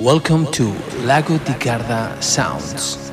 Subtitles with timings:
[0.00, 0.72] Welcome to
[1.04, 3.12] Lago di Garda Sounds,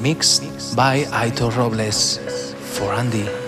[0.00, 2.20] mixed by Aitor Robles
[2.78, 3.45] for Andy.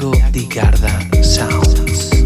[0.00, 2.19] Santiago Di Garda Sounds.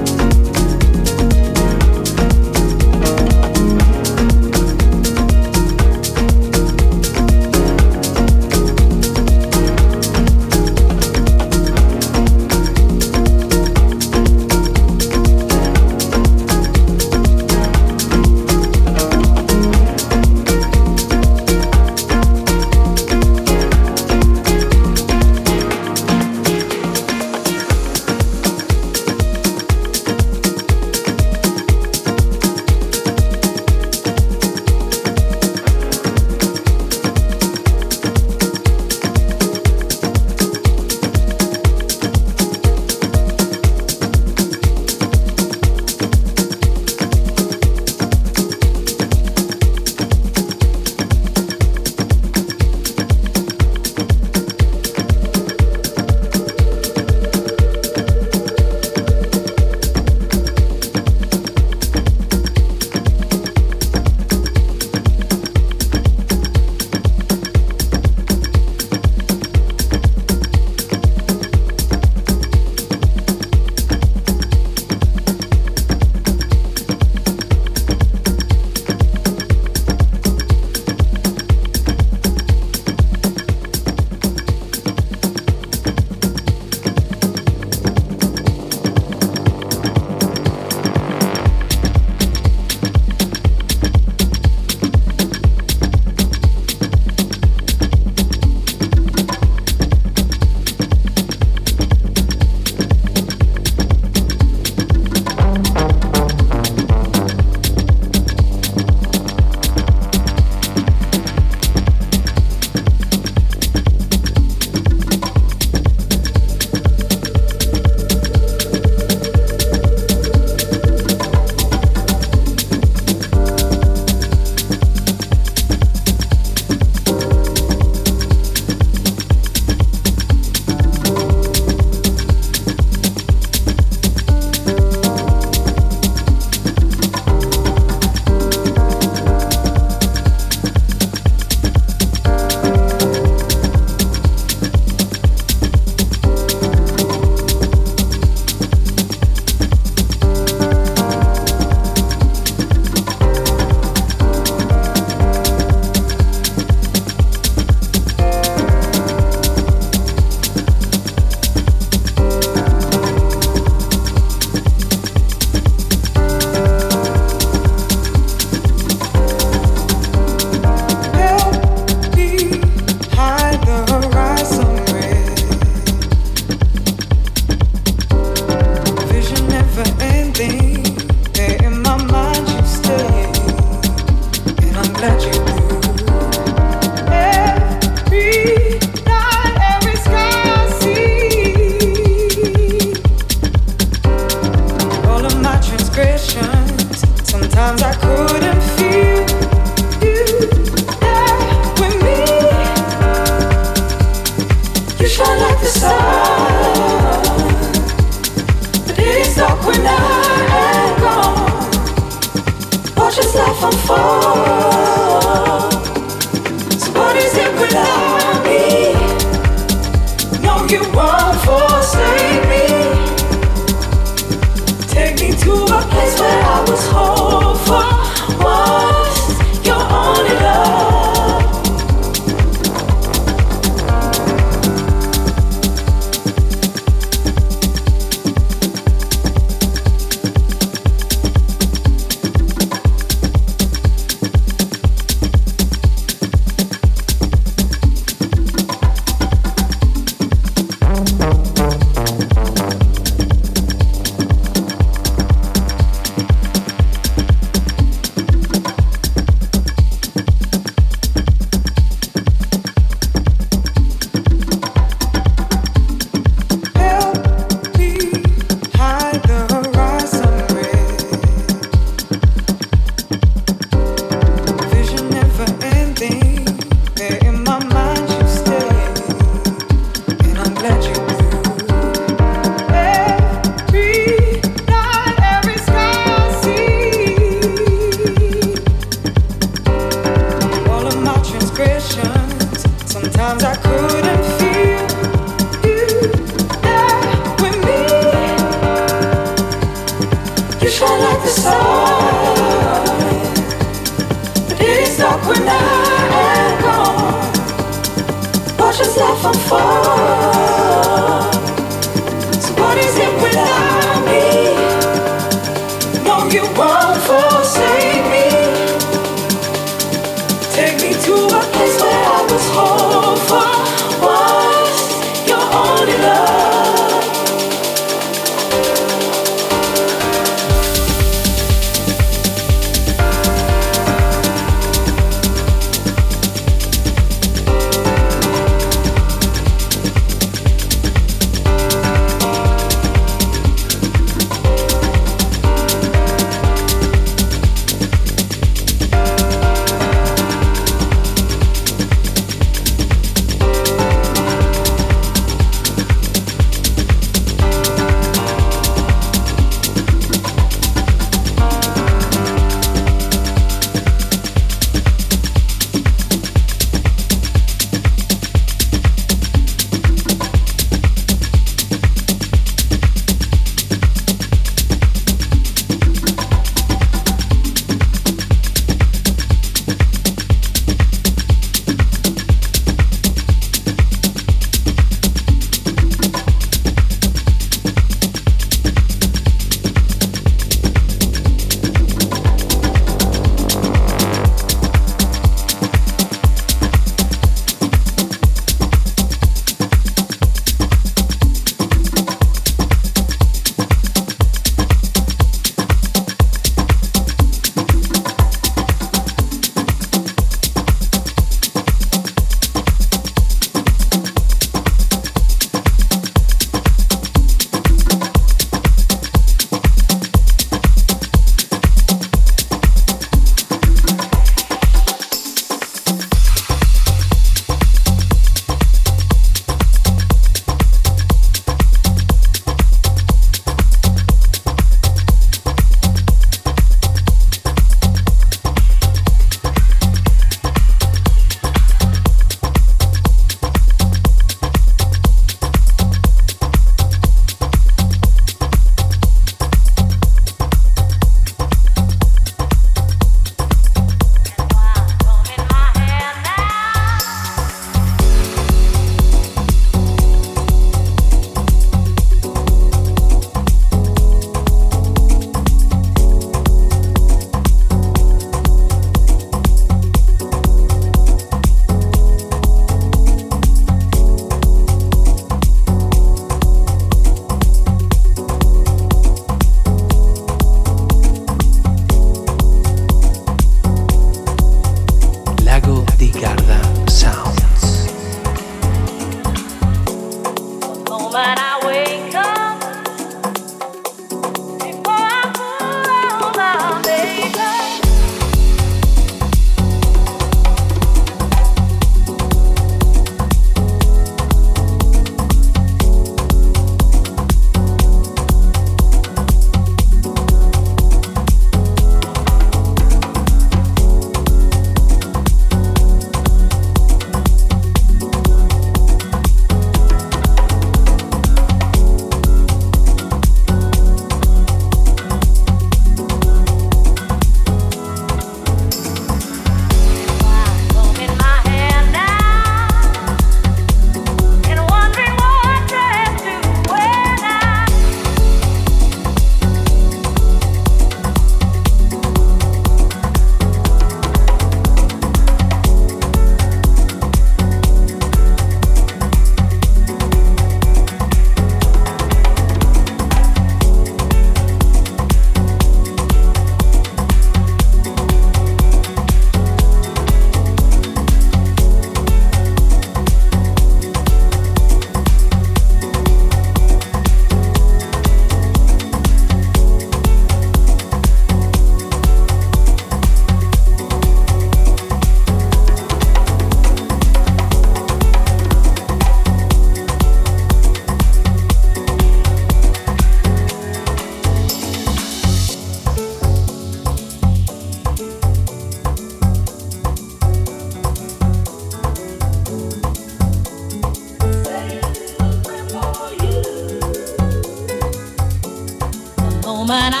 [599.71, 600.00] but I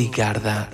[0.00, 0.69] Lago di Garda Sounds.